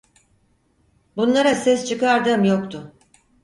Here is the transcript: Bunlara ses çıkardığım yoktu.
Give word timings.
Bunlara 1.15 1.55
ses 1.55 1.85
çıkardığım 1.85 2.43
yoktu. 2.43 2.91